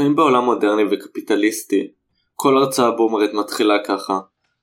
[0.00, 1.90] חיים בעולם מודרני וקפיטליסטי.
[2.36, 4.18] כל הרצאה בומרית מתחילה ככה.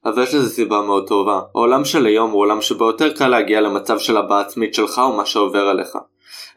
[0.06, 1.42] אבל יש לזה סיבה מאוד טובה.
[1.56, 5.26] העולם של היום הוא עולם שבו יותר קל להגיע למצב של הבעה עצמית שלך ומה
[5.26, 5.98] שעובר עליך.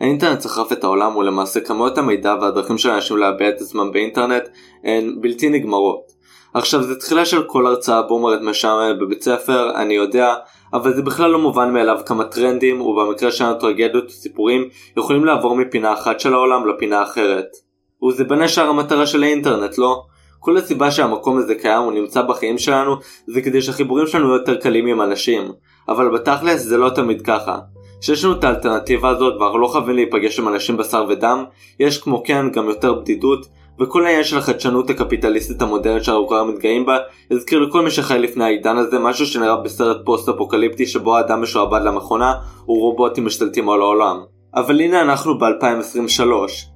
[0.00, 4.42] האינטרנט סחף את העולם ולמעשה כמויות המידע והדרכים של אנשים להביע את עצמם באינטרנט
[4.84, 6.12] הן בלתי נגמרות.
[6.54, 10.34] עכשיו זה תחילה של כל הרצאה בומרית משעממת בבית ספר, אני יודע,
[10.72, 15.92] אבל זה בכלל לא מובן מאליו כמה טרנדים, ובמקרה שלנו טרגדיות וסיפורים, יכולים לעבור מפינה
[15.92, 17.69] אחת של העולם לפינה אחרת.
[18.08, 20.02] וזה בין השאר המטרה של האינטרנט, לא?
[20.38, 22.96] כל הסיבה שהמקום הזה קיים ונמצא בחיים שלנו
[23.26, 25.52] זה כדי שהחיבורים שלנו יהיו יותר קלים עם אנשים.
[25.88, 27.58] אבל בתכלס זה לא תמיד ככה.
[28.00, 31.44] כשיש לנו את האלטרנטיבה הזאת ואנחנו לא חייבים להיפגש עם אנשים בשר ודם,
[31.80, 33.46] יש כמו כן גם יותר בדידות,
[33.80, 36.98] וכל העניין של החדשנות הקפיטליסטית המודרנית שאנחנו כבר מתגאים בה,
[37.30, 41.80] יזכיר לכל מי שחי לפני העידן הזה משהו שנראה בסרט פוסט אפוקליפטי שבו האדם משועבד
[41.84, 42.34] למכונה
[42.68, 44.20] ורובוטים משתלטים על העולם.
[44.54, 46.22] אבל הנה אנחנו ב-2023,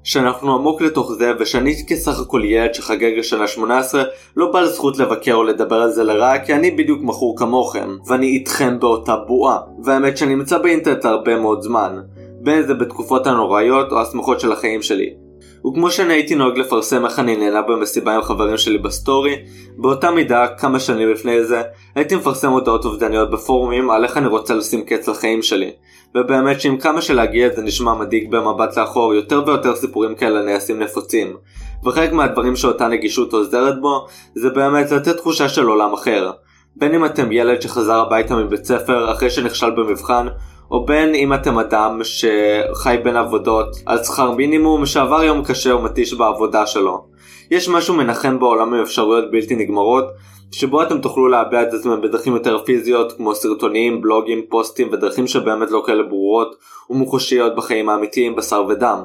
[0.04, 4.02] שאנחנו עמוק לתוך זה ושאני בסך הכל ילד שחגג לשנה 18
[4.36, 8.26] לא בעל זכות לבקר או לדבר על זה לרעה כי אני בדיוק מכור כמוכם, ואני
[8.26, 12.00] איתכם באותה בועה, והאמת שאני נמצא באינטרנט הרבה מאוד זמן,
[12.40, 15.23] בין זה בתקופות הנוראיות או השמחות של החיים שלי.
[15.66, 19.36] וכמו שאני הייתי נוהג לפרסם איך אני נהנה במסיבה עם חברים שלי בסטורי,
[19.76, 21.62] באותה מידה, כמה שנים לפני זה,
[21.94, 25.70] הייתי מפרסם הודעות אובדניות בפורומים על איך אני רוצה לשים קץ לחיים שלי.
[26.14, 31.36] ובאמת שעם כמה שלהגיע זה נשמע מדאיג במבט לאחור, יותר ויותר סיפורים כאלה נעשים נפוצים.
[31.84, 36.30] וחלק מהדברים שאותה נגישות עוזרת בו, זה באמת לתת תחושה של עולם אחר.
[36.76, 40.26] בין אם אתם ילד שחזר הביתה מבית ספר אחרי שנכשל במבחן,
[40.70, 46.14] או בין אם אתם אדם שחי בין עבודות על שכר מינימום שעבר יום קשה ומתיש
[46.14, 47.04] בעבודה שלו.
[47.50, 50.04] יש משהו מנחם בעולם עם אפשרויות בלתי נגמרות,
[50.52, 55.70] שבו אתם תוכלו להביע את עצמם בדרכים יותר פיזיות כמו סרטונים, בלוגים, פוסטים ודרכים שבאמת
[55.70, 56.56] לא כאלה ברורות
[56.90, 58.98] ומוחשיות בחיים האמיתיים בשר ודם.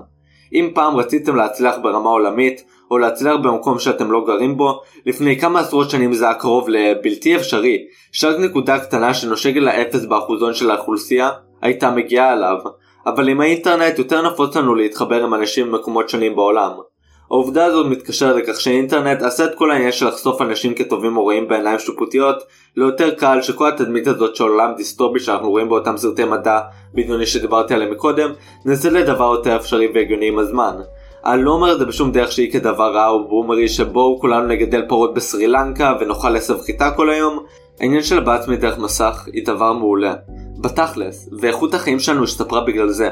[0.53, 5.59] אם פעם רציתם להצליח ברמה עולמית, או להצליח במקום שאתם לא גרים בו, לפני כמה
[5.59, 7.77] עשרות שנים זה היה קרוב לבלתי אפשרי,
[8.11, 11.30] שרק נקודה קטנה שנושקת לאפס באחוזון של האוכלוסייה,
[11.61, 12.58] הייתה מגיעה אליו,
[13.05, 16.71] אבל עם האינטרנט יותר נפוץ לנו להתחבר עם אנשים במקומות שונים בעולם.
[17.31, 21.47] העובדה הזאת מתקשרת לכך שהאינטרנט עשה את כל העניין של לחשוף אנשים כטובים או רעים
[21.47, 22.43] בעיניים שיפוטיות
[22.75, 26.59] ליותר קל שכל התדמית הזאת של עולם דיסטופי שאנחנו רואים באותם סרטי מדע
[26.93, 28.31] בדיוני שדיברתי עליהם מקודם
[28.65, 30.76] נעשה לדבר יותר אפשרי והגיוני עם הזמן.
[31.26, 34.86] אני לא אומר את זה בשום דרך שהיא כדבר רע או בומרי שבואו כולנו נגדל
[34.87, 37.39] פרות בסרי לנקה ונאכל עשב חיטה כל היום.
[37.80, 40.14] העניין של הבעת מדרך מסך היא דבר מעולה.
[40.61, 43.09] בתכלס, ואיכות החיים שלנו השתפרה בגלל זה.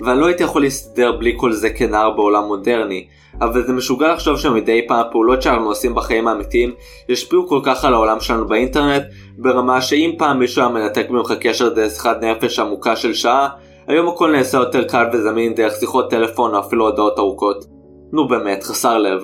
[0.00, 3.06] ואני לא הייתי יכול להסתדר בלי כל זה כנער בעולם מודרני,
[3.40, 6.74] אבל זה משוגע לחשוב שמדי פעם הפעולות שאנחנו עושים בחיים האמיתיים
[7.08, 9.02] ישפיעו כל כך על העולם שלנו באינטרנט,
[9.38, 13.48] ברמה שאם פעם מישהו היה מנתק ממך קשר דרך שיחת נפש עמוקה של שעה,
[13.86, 17.64] היום הכל נעשה יותר קל וזמין דרך שיחות טלפון או אפילו הודעות ארוכות.
[18.12, 19.22] נו באמת, חסר לב.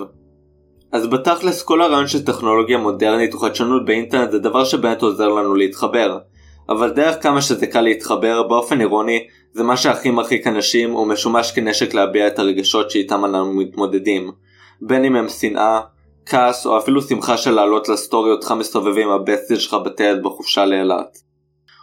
[0.91, 6.17] אז בתכלס כל הרעיון של טכנולוגיה מודרנית וחדשנות באינטרנט זה דבר שבאמת עוזר לנו להתחבר.
[6.69, 11.93] אבל דרך כמה שזה קל להתחבר באופן אירוני זה מה שהכי מרחיק אנשים ומשומש כנשק
[11.93, 14.31] להביע את הרגשות שאיתם אנחנו מתמודדים.
[14.81, 15.81] בין אם הם שנאה,
[16.25, 21.17] כעס או אפילו שמחה של לעלות לסטורי אותך מסתובב עם הבסטי שלך בטיילת בחופשה לאילת.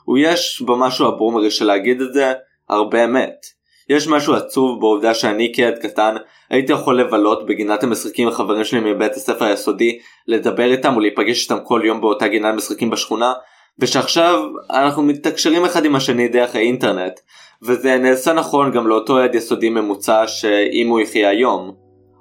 [0.08, 2.32] ויש במשהו הבומרי של להגיד את זה
[2.68, 3.46] הרבה אמת.
[3.88, 6.14] יש משהו עצוב בעובדה שאני כילד קטן
[6.50, 11.64] הייתי יכול לבלות בגינת המשחקים עם חברים שלי מבית הספר היסודי, לדבר איתם ולהיפגש איתם
[11.64, 13.32] כל יום באותה גינת משחקים בשכונה,
[13.78, 17.20] ושעכשיו אנחנו מתקשרים אחד עם השני דרך האינטרנט,
[17.62, 21.74] וזה נעשה נכון גם לאותו ילד יסודי ממוצע שאם הוא יחיה היום.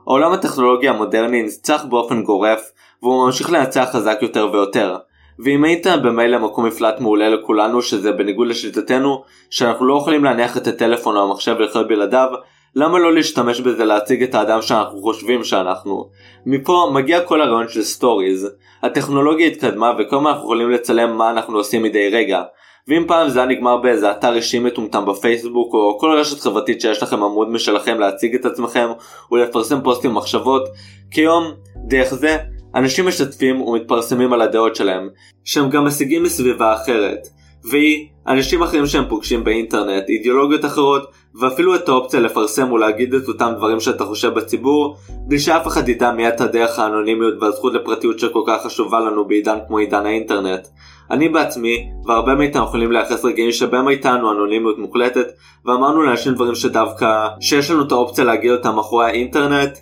[0.07, 4.97] העולם הטכנולוגי המודרני ניצח באופן גורף, והוא ממשיך לנצח חזק יותר ויותר.
[5.39, 10.67] ואם האינטרנט במילא מקום מפלט מעולה לכולנו שזה בניגוד לשליטתנו שאנחנו לא יכולים להניח את
[10.67, 12.29] הטלפון או המחשב ולחיות בלעדיו
[12.75, 16.09] למה לא להשתמש בזה להציג את האדם שאנחנו חושבים שאנחנו?
[16.45, 18.49] מפה מגיע כל הרעיון של סטוריז.
[18.83, 22.43] הטכנולוגיה התקדמה וכל הזמן אנחנו יכולים לצלם מה אנחנו עושים מדי רגע.
[22.87, 27.03] ואם פעם זה היה נגמר באיזה אתר אישי מטומטם בפייסבוק או כל רשת חברתית שיש
[27.03, 28.87] לכם עמוד משלכם להציג את עצמכם
[29.31, 30.63] ולפרסם פוסטים ומחשבות,
[31.11, 31.43] כיום,
[31.87, 32.37] דרך זה,
[32.75, 35.09] אנשים משתפים ומתפרסמים על הדעות שלהם,
[35.43, 37.27] שהם גם משיגים מסביבה אחרת.
[37.63, 43.53] והיא אנשים אחרים שהם פוגשים באינטרנט, אידיאולוגיות אחרות, ואפילו את האופציה לפרסם ולהגיד את אותם
[43.57, 48.41] דברים שאתה חושב בציבור, בלי שאף אחד ידע מי אתה דרך האנונימיות והזכות לפרטיות שכל
[48.47, 50.67] כך חשובה לנו בעידן כמו עידן האינטרנט.
[51.11, 55.27] אני בעצמי, והרבה מאיתנו יכולים לייחס רגעים שבהם הייתה לנו אנונימיות מוחלטת,
[55.65, 59.77] ואמרנו לאנשים דברים שדווקא, שיש לנו את האופציה להגיד אותם מאחורי האינטרנט,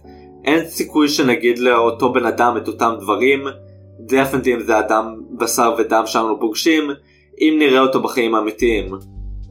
[0.46, 3.44] אין סיכוי שנגיד לאותו בן אדם את אותם דברים,
[4.00, 6.90] דפנטי אם זה אדם בשר ודם שאנו פוגשים,
[7.42, 8.92] אם נראה אותו בחיים האמיתיים.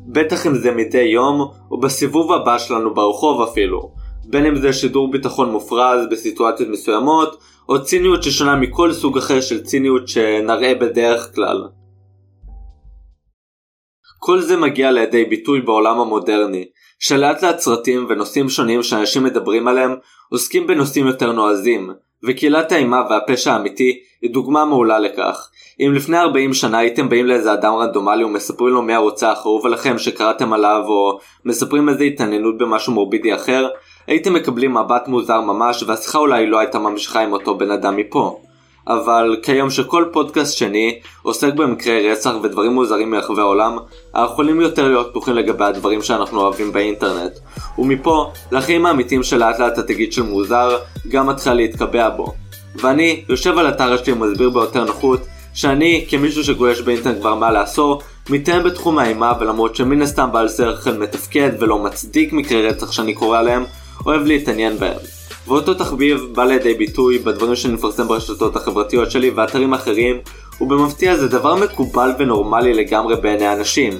[0.06, 3.92] בטח אם זה מדי יום, או בסיבוב הבא שלנו ברחוב אפילו.
[4.24, 7.38] בין אם זה שידור ביטחון מופרז בסיטואציות מסוימות,
[7.68, 11.68] או ציניות ששונה מכל סוג אחר של ציניות שנראה בדרך כלל.
[14.18, 16.64] כל זה מגיע לידי ביטוי בעולם המודרני,
[16.98, 19.94] שלאט לאט סרטים ונושאים שונים שאנשים מדברים עליהם
[20.30, 21.90] עוסקים בנושאים יותר נועזים,
[22.26, 25.48] וקהילת האימה והפשע האמיתי היא דוגמה מעולה לכך.
[25.80, 29.98] אם לפני 40 שנה הייתם באים לאיזה אדם רנדומלי ומספרים לו מי הרוצח האהוב עליכם
[29.98, 33.68] שקראתם עליו או מספרים איזה התעניינות במשהו מורבידי אחר,
[34.06, 38.40] הייתם מקבלים מבט מוזר ממש והשיחה אולי לא הייתה ממשיכה עם אותו בן אדם מפה.
[38.88, 43.76] אבל כיום שכל פודקאסט שני עוסק במקרי רצח ודברים מוזרים מרחבי העולם,
[44.14, 47.32] אנחנו יכולים יותר להיות פתוחים לגבי הדברים שאנחנו אוהבים באינטרנט.
[47.78, 50.78] ומפה, לחיים האמיתיים שלאט לאט התגיד של מוזר,
[51.08, 52.32] גם מתחילה להתקבע בו.
[52.74, 55.20] ואני יושב על אתר שלי ומסביר ביותר נוחות,
[55.54, 60.92] שאני, כמישהו שגולש באינטרנט כבר מעל לעשור, מתאם בתחום האימה ולמרות שמן הסתם בעל שכל
[60.92, 63.64] מתפקד ולא מצדיק מקרי רצח שאני קורא עליהם,
[64.06, 64.98] אוהב להתעניין בהם.
[65.46, 70.16] ואותו תחביב בא לידי ביטוי בדברים שאני מפרסם ברשתות החברתיות שלי ואתרים אחרים,
[70.60, 73.92] ובמפתיע זה דבר מקובל ונורמלי לגמרי בעיני אנשים.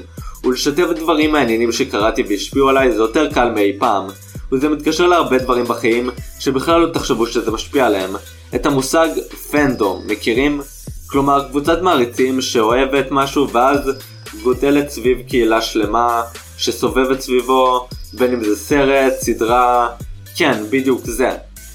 [0.44, 4.06] ולשתף דברים מעניינים שקראתי והשפיעו עליי זה יותר קל מאי פעם.
[4.53, 6.11] וזה מתקשר להרבה דברים בחיים
[6.41, 8.11] שבכלל לא תחשבו שזה משפיע עליהם.
[8.55, 9.09] את המושג
[9.50, 10.61] פנדום, מכירים?
[11.06, 13.91] כלומר קבוצת מעריצים שאוהבת משהו ואז
[14.43, 16.23] גודלת סביב קהילה שלמה
[16.56, 19.89] שסובבת סביבו, בין אם זה סרט, סדרה,
[20.37, 21.31] כן, בדיוק זה.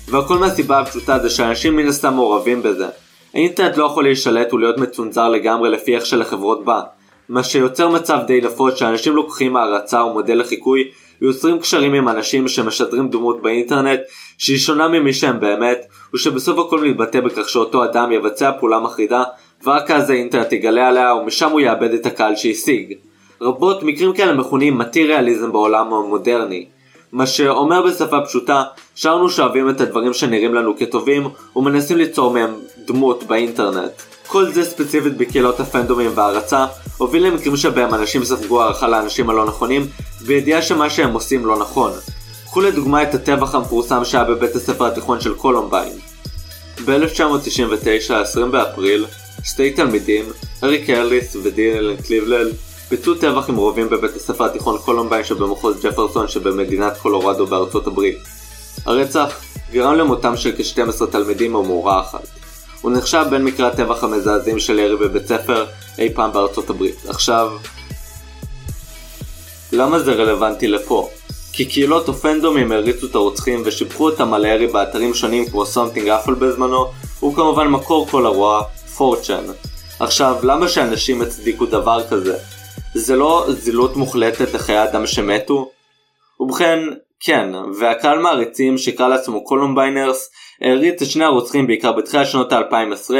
[0.07, 2.87] והכל מהסיבה הפשוטה זה שאנשים מן הסתם מעורבים בזה.
[3.33, 6.81] האינטרנט לא יכול להישלט ולהיות מצונזר לגמרי לפי איך שלחברות בא.
[7.29, 10.83] מה שיוצר מצב די נפוץ שאנשים לוקחים הערצה ומודל לחיקוי
[11.21, 13.99] ויוצרים קשרים עם אנשים שמשדרים דמות באינטרנט
[14.37, 19.23] שהיא שונה ממי שהם באמת ושבסוף הכל מתבטא בכך שאותו אדם יבצע פעולה מחרידה
[19.63, 22.93] ורק אז האינטרנט יגלה עליה ומשם הוא יאבד את הקהל שהשיג.
[23.41, 26.65] רבות מקרים כאלה מכונים מטי-ריאליזם בעולם המודרני.
[27.11, 28.63] מה שאומר בשפה פשוטה,
[28.95, 32.51] שרנו שאוהבים את הדברים שנראים לנו כטובים ומנסים ליצור מהם
[32.85, 33.91] דמות באינטרנט.
[34.27, 36.65] כל זה ספציפית בקהילות הפנדומים והערצה,
[36.97, 39.87] הוביל למקרים שבהם אנשים ספגו הערכה לאנשים הלא נכונים,
[40.21, 41.91] בידיעה שמה שהם עושים לא נכון.
[42.45, 45.93] קחו לדוגמה את הטבח המפורסם שהיה בבית הספר התיכון של קולומביין.
[46.85, 49.05] ב-1999, 20 באפריל,
[49.43, 50.25] שתי תלמידים,
[50.63, 52.51] אריק האריס ודילן קליבולד,
[52.89, 58.17] ביצעו טבח עם רובים בבית הספר התיכון קולומביין שבמחוז ג'פרסון שבמדינת קולורדו בארצות הברית.
[58.85, 59.41] הרצח
[59.71, 62.27] גרם למותם של כ-12 תלמידים ומורה אחת.
[62.81, 65.65] הוא נחשב בין מקרי הטבח המזעזעים של ירי בבית ספר
[65.99, 67.05] אי פעם בארצות הברית.
[67.07, 67.51] עכשיו,
[69.71, 71.09] למה זה רלוונטי לפה?
[71.53, 76.09] כי קהילות או פנדומים העריצו את הרוצחים ושיבחו אותם על הירי באתרים שונים כמו Something
[76.09, 76.85] Awful בזמנו,
[77.19, 78.63] וכמובן מקור כל הרוע,
[78.97, 79.43] 4chan.
[79.99, 82.37] עכשיו, למה שאנשים יצדיקו דבר כזה?
[82.93, 85.71] זה לא זילות מוחלטת לחיי אדם שמתו?
[86.39, 86.79] ובכן,
[87.19, 87.49] כן,
[87.79, 90.29] והקהל מעריצים שקרא לעצמו Columbiners
[90.61, 93.13] העריץ את שני הרוצחים בעיקר בתחילת שנות ה-2010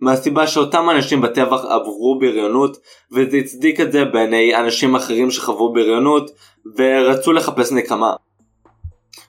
[0.00, 2.76] מהסיבה שאותם אנשים בטבח עברו בריונות
[3.12, 6.30] וזה הצדיק את זה בעיני אנשים אחרים שחוו בריונות
[6.76, 8.14] ורצו לחפש נקמה.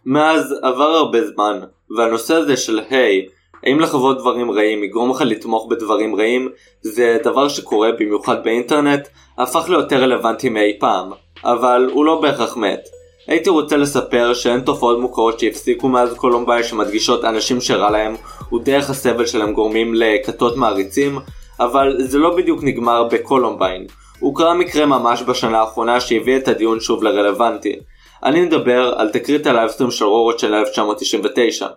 [0.05, 1.59] מאז עבר הרבה זמן
[1.97, 3.31] והנושא הזה של היי,
[3.63, 6.49] האם לחוות דברים רעים יגרום לך לתמוך בדברים רעים
[6.81, 9.07] זה דבר שקורה במיוחד באינטרנט
[9.37, 11.11] הפך ליותר רלוונטי מאי פעם
[11.43, 12.98] אבל הוא לא בהכרח מת.
[13.29, 18.15] הייתי רוצה לספר שאין תופעות מוכרות שהפסיקו מאז קולומביין שמדגישות אנשים שרע להם
[18.53, 21.19] ודרך הסבל שלהם גורמים לכתות מעריצים
[21.59, 23.87] אבל זה לא בדיוק נגמר בקולומביין.
[24.19, 27.75] הוא קרה מקרה ממש בשנה האחרונה שהביא את הדיון שוב לרלוונטי.
[28.23, 31.67] אני מדבר על תקרית ה livestream של רורו של 1999.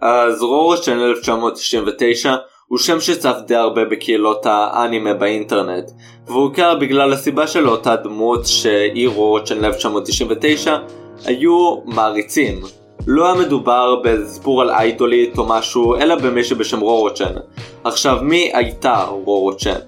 [0.00, 2.36] אז רורו של 1999
[2.72, 5.90] הוא שם שצף די הרבה בקהילות האנימה באינטרנט
[6.26, 10.76] והוא הוכר בגלל הסיבה שלאותה דמות שהיא רורו של 1999
[11.24, 12.60] היו מעריצים.
[13.06, 17.34] לא היה מדובר באיזה סיפור על איידולית או משהו אלא במישהו בשם רורו צ'אן.
[17.84, 19.78] עכשיו מי הייתה רורו צ'אן?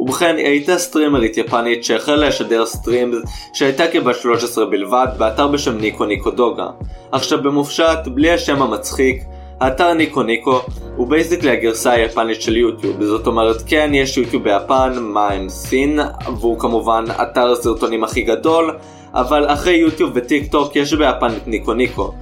[0.00, 3.16] ובכן היא הייתה סטרימרית יפנית שהחלה לשדר streams
[3.54, 6.66] כשהייתה כבת 13 בלבד באתר בשם ניקו ניקו דוגה.
[7.12, 9.22] עכשיו במופשט בלי השם המצחיק
[9.62, 10.60] האתר ניקו ניקו
[10.96, 16.00] הוא basically הגרסה היפנית של יוטיוב, זאת אומרת כן יש יוטיוב ביפן, מה עם סין,
[16.40, 18.76] והוא כמובן אתר הסרטונים הכי גדול,
[19.14, 22.12] אבל אחרי יוטיוב וטיק טוק יש ביפן את ניקו ניקו.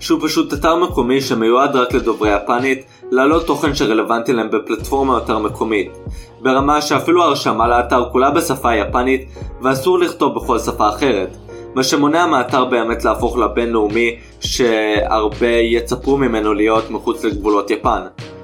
[0.00, 5.92] שהוא פשוט אתר מקומי שמיועד רק לדוברי יפנית, להעלות תוכן שרלוונטי להם בפלטפורמה יותר מקומית.
[6.40, 9.28] ברמה שאפילו ההרשמה לאתר כולה בשפה היפנית,
[9.62, 11.36] ואסור לכתוב בכל שפה אחרת.
[11.74, 18.00] מה שמונע מהאתר באמת להפוך לבינלאומי שהרבה יצפו ממנו להיות מחוץ לגבולות יפן.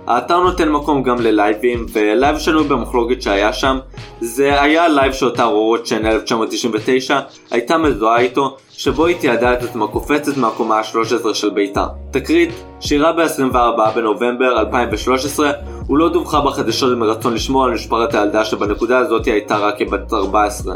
[0.07, 3.79] האתר נותן מקום גם ללייבים, ולייב שנוי במחלוקת שהיה שם,
[4.21, 9.87] זה היה לייב שאותה רורו צ'אן 1999 הייתה מזוהה איתו, שבו היא תיעדה את עצמה
[9.87, 11.87] קופצת מהקומה ה-13 של ביתה.
[12.11, 12.51] תקרית,
[12.81, 15.53] שאירעה ב-24 בנובמבר 2013,
[15.87, 20.75] היא לא דווחה בחדשות מרצון לשמור על משפחת הילדה שבנקודה הזאת הייתה רק כבת 14.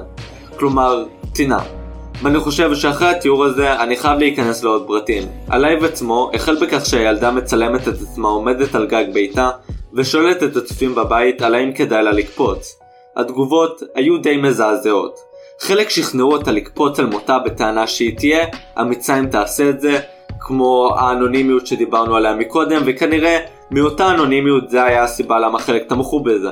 [0.58, 1.75] כלומר, קטינה.
[2.22, 5.22] ואני חושב שאחרי התיאור הזה אני חייב להיכנס לעוד פרטים.
[5.48, 9.50] הלייב עצמו החל בכך שהילדה מצלמת את עצמה עומדת על גג ביתה
[9.94, 12.78] ושואלת את הצופים בבית על האם כדאי לה לקפוץ.
[13.16, 15.18] התגובות היו די מזעזעות.
[15.60, 18.46] חלק שכנעו אותה לקפוץ על מותה בטענה שהיא תהיה
[18.80, 19.98] אמיצה אם תעשה את זה,
[20.40, 23.38] כמו האנונימיות שדיברנו עליה מקודם, וכנראה
[23.70, 26.50] מאותה אנונימיות זה היה הסיבה למה חלק תמכו בזה.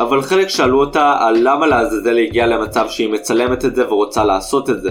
[0.00, 4.70] אבל חלק שאלו אותה על למה לעזאזל הגיעה למצב שהיא מצלמת את זה ורוצה לעשות
[4.70, 4.90] את זה.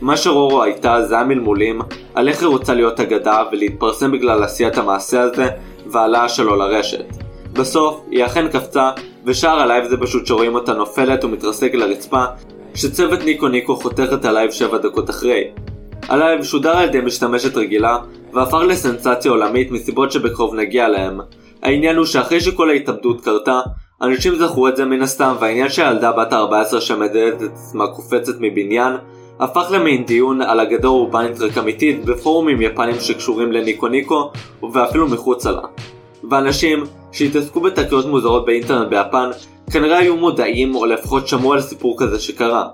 [0.00, 1.80] מה שרורו הייתה זה המלמולים
[2.14, 5.48] על איך היא רוצה להיות אגדה ולהתפרסם בגלל עשיית המעשה הזה
[5.86, 7.04] והעלאה שלו לרשת.
[7.52, 8.90] בסוף היא אכן קפצה
[9.24, 12.24] ושאר הלייב זה פשוט שרואים אותה נופלת ומתרסקת לרצפה
[12.74, 15.44] כשצוות ניקו ניקו חותך את הלייב 7 דקות אחרי.
[16.08, 17.98] הלייב שודר על ידי משתמשת רגילה
[18.32, 21.20] והפך לסנסציה עולמית מסיבות שבקרוב נגיע להם.
[21.62, 23.60] העניין הוא שאחרי שכל ההתאבדות קרתה,
[24.02, 28.92] אנשים זכרו את זה מן הסתם והעניין שהילדה בת ה-14 שמתעדת את עצמה קופצת מבניין
[29.40, 34.30] הפך למין דיון על אגדה אורבנית רק אמיתית בפורומים יפנים שקשורים לניקו ניקו
[34.72, 35.62] ואפילו מחוצה לה.
[36.30, 39.30] ואנשים שהתעסקו בתקריות מוזרות באינטרנט ביפן
[39.72, 42.68] כנראה היו מודעים או לפחות שמעו על סיפור כזה שקרה.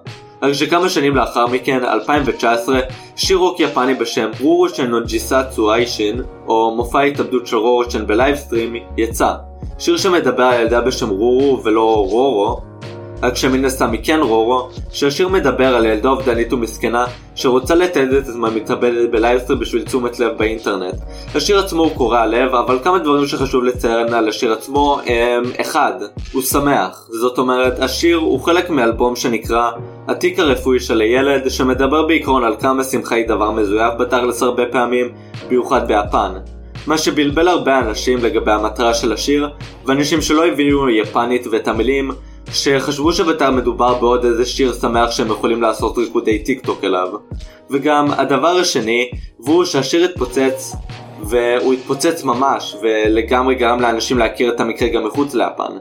[0.46, 2.80] רק שכמה שנים לאחר מכן, 2019,
[3.16, 9.32] שיר רוק יפני בשם ロロちゃんの自殺配信, או מופע התאבדות של רורושן ב livestream, יצא.
[9.78, 12.60] שיר שמדבר על ילדה בשם רורו ולא רורו,
[13.22, 18.28] רק שמן הסתם היא כן רורו, שהשיר מדבר על ילדה אובדנית ומסכנה שרוצה לתעד את
[18.28, 20.94] עצמה מתאבדת ב livestream בשביל תשומת לב באינטרנט.
[21.34, 25.92] השיר עצמו הוא קורע לב, אבל כמה דברים שחשוב לציין על השיר עצמו הם אחד,
[26.32, 27.08] הוא שמח.
[27.08, 29.70] זאת אומרת, השיר הוא חלק מאלבום שנקרא
[30.08, 35.08] התיק הרפואי של הילד, שמדבר בעיקרון על כמה שמחה היא דבר מזויף בתכלס הרבה פעמים,
[35.46, 36.32] במיוחד ביפן.
[36.86, 39.48] מה שבלבל הרבה אנשים לגבי המטרה של השיר,
[39.86, 42.10] ואנשים שלא הבינו יפנית ואת המילים,
[42.52, 47.08] שחשבו שבתר מדובר בעוד איזה שיר שמח שהם יכולים לעשות ריקודי טיק טוק אליו.
[47.70, 49.10] וגם הדבר השני,
[49.40, 50.76] והוא שהשיר התפוצץ,
[51.22, 55.72] והוא התפוצץ ממש, ולגמרי גרם לאנשים להכיר את המקרה גם מחוץ ליפן.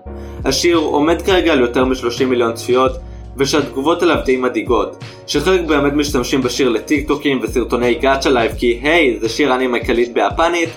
[0.46, 2.92] השיר עומד כרגע על יותר מ-30 מיליון צפיות,
[3.38, 9.20] ושהתגובות עליו די מדאיגות, שחלק באמת משתמשים בשיר לטיק טוקים וסרטוני Gacha Life כי היי,
[9.20, 10.70] זה שיר אנימה קליט ביפנית,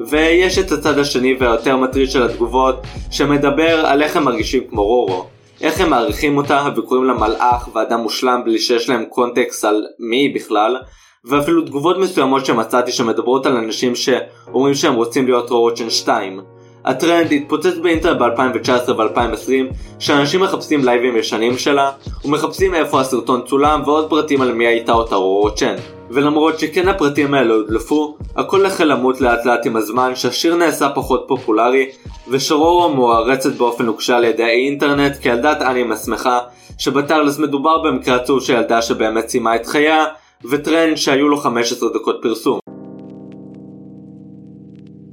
[0.00, 5.35] ויש את הצד השני והיותר מטריד של התגובות, שמדבר על איך הם מרגישים כמו רורו.
[5.60, 10.16] איך הם מעריכים אותה וקוראים לה מלאך ואדם מושלם בלי שיש להם קונטקסט על מי
[10.16, 10.76] היא בכלל
[11.24, 16.40] ואפילו תגובות מסוימות שמצאתי שמדברות על אנשים שאומרים שהם רוצים להיות רורוצ'ן 2.
[16.84, 21.90] הטרנד התפוצץ באינטרנט ב-2019 ו-2020 שאנשים מחפשים לייבים ישנים שלה
[22.24, 25.74] ומחפשים איפה הסרטון צולם ועוד פרטים על מי הייתה אותה רורוצ'ן.
[26.10, 31.24] ולמרות שכן הפרטים האלה הודלפו, הכל החל למות לאט לאט עם הזמן שהשיר נעשה פחות
[31.28, 31.86] פופולרי
[32.28, 36.38] ושרורו מוערצת באופן נוקשה על ידי האינטרנט כילדת אנימה שמחה
[36.78, 40.04] שבתכלס מדובר במקרה עצוב של ילדה שבאמת סיימה את חייה
[40.50, 42.58] וטרנד שהיו לו 15 דקות פרסום.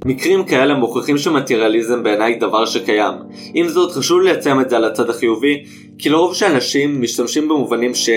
[0.06, 3.14] מקרים כאלה מוכיחים שמטריאליזם בעיניי דבר שקיים.
[3.54, 5.64] עם זאת חשוב לייצם את זה על הצד החיובי,
[5.98, 8.08] כי לרוב שאנשים משתמשים במובנים ש...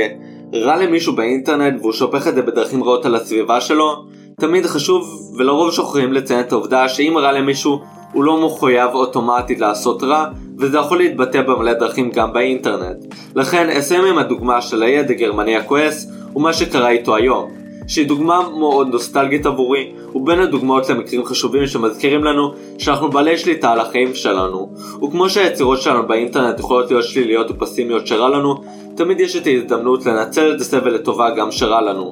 [0.53, 4.05] רע למישהו באינטרנט והוא שופך את זה בדרכים רעות על הסביבה שלו,
[4.39, 7.79] תמיד חשוב ולרוב שוכרים לציין את העובדה שאם רע למישהו
[8.13, 10.25] הוא לא מחויב אוטומטית לעשות רע,
[10.59, 12.97] וזה יכול להתבטא במלא דרכים גם באינטרנט.
[13.35, 17.56] לכן אסיים עם הדוגמה של הילד הגרמני הכועס, ומה שקרה איתו היום.
[17.87, 23.79] שהיא דוגמה מאוד נוסטלגית עבורי, ובין הדוגמאות למקרים חשובים שמזכירים לנו שאנחנו בעלי שליטה על
[23.79, 24.69] החיים שלנו.
[25.03, 28.55] וכמו שהיצירות שלנו באינטרנט יכולות להיות שליליות ופסימיות שרע לנו,
[28.95, 32.11] תמיד יש את ההזדמנות לנצל את הסבל לטובה גם שרע לנו.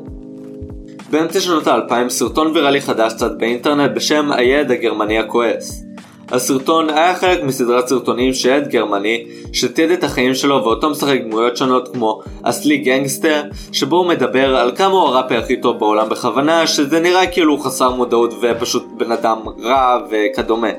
[1.09, 5.84] באמצע שנות האלפיים סרטון ויראלי חדש צד באינטרנט בשם הילד הגרמני הכועס.
[6.31, 11.57] הסרטון היה חלק מסדרת סרטונים של ילד גרמני שתיעד את החיים שלו ואותו משחק דמויות
[11.57, 16.67] שונות כמו אסלי גנגסטר שבו הוא מדבר על כמה הוא הראפר הכי טוב בעולם בכוונה
[16.67, 20.69] שזה נראה כאילו הוא חסר מודעות ופשוט בן אדם רע וכדומה.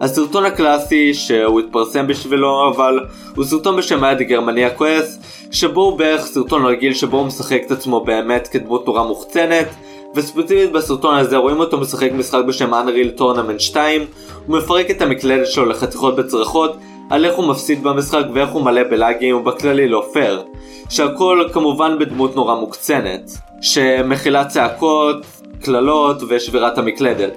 [0.00, 3.00] הסרטון הקלאסי שהוא התפרסם בשבילו אבל
[3.36, 5.18] הוא סרטון בשם היד הגרמני הכועס
[5.50, 9.66] שבו הוא בערך סרטון רגיל שבו הוא משחק את עצמו באמת כדמות נורא מוחצנת
[10.14, 14.06] וספציפית בסרטון הזה רואים אותו משחק משחק בשם Unreal Tournament 2
[14.46, 16.76] הוא מפרק את המקלדת שלו לחתיכות בצרחות
[17.10, 20.42] על איך הוא מפסיד במשחק ואיך הוא מלא בלאגים ובכללי לא פייר.
[20.88, 23.30] שהכל כמובן בדמות נורא מוקצנת
[23.60, 25.16] שמכילה צעקות,
[25.60, 27.36] קללות ושבירת המקלדת.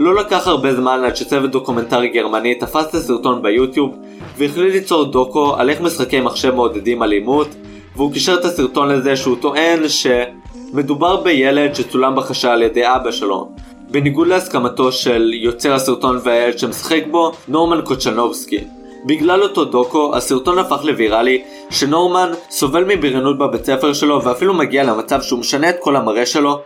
[0.00, 3.94] לא לקח הרבה זמן עד שצוות דוקומנטרי גרמני תפס את הסרטון ביוטיוב
[4.38, 7.48] והחליט ליצור דוקו על איך משחקי מחשב מעודדים אלימות
[7.96, 13.48] והוא קישר את הסרטון לזה שהוא טוען שמדובר בילד שצולם בחשאי על ידי אבא שלו
[13.90, 18.64] בניגוד להסכמתו של יוצר הסרטון והילד שמשחק בו, נורמן קוצ'נובסקי.
[19.06, 25.22] בגלל אותו דוקו, הסרטון הפך לוויראלי שנורמן סובל מבריונות בבית ספר שלו ואפילו מגיע למצב
[25.22, 26.60] שהוא משנה את כל המראה שלו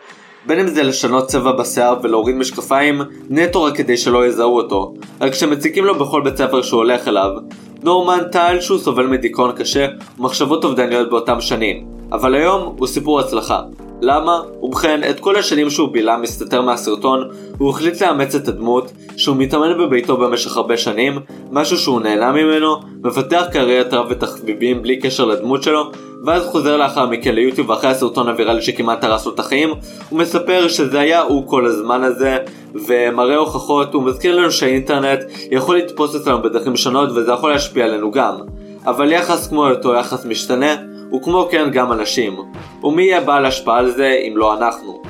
[0.46, 4.94] בין אם זה לשנות צבע בשיער ולהוריד משקפיים, נטו רק כדי שלא יזהו אותו.
[5.20, 7.30] רק כשמציקים לו בכל בית ספר שהוא הולך אליו.
[7.82, 9.86] נורמן טען שהוא סובל מדיכאון קשה
[10.18, 13.62] ומחשבות אובדניות באותם שנים, אבל היום הוא סיפור הצלחה.
[14.02, 14.40] למה?
[14.62, 17.28] ובכן, את כל השנים שהוא בילה מסתתר מהסרטון,
[17.58, 21.18] הוא החליט לאמץ את הדמות, שהוא מתאמן בביתו במשך הרבה שנים,
[21.50, 25.90] משהו שהוא נהנה ממנו, מפתח קריירת רב ותחביבים בלי קשר לדמות שלו,
[26.24, 29.68] ואז חוזר לאחר מכן ליוטיוב אחרי הסרטון הוויראלי שכמעט הרס לו את החיים,
[30.08, 32.38] הוא מספר שזה היה הוא כל הזמן הזה,
[32.74, 38.10] ומראה הוכחות, הוא מזכיר לנו שהאינטרנט יכול לתפוס אותנו בדרכים שונות וזה יכול להשפיע עלינו
[38.10, 38.34] גם.
[38.86, 40.74] אבל יחס כמו אותו יחס משתנה,
[41.16, 42.38] וכמו כן גם אנשים.
[42.84, 45.02] ומי יהיה בעל השפעה על זה אם לא אנחנו?